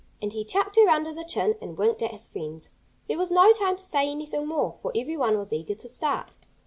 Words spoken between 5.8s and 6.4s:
start.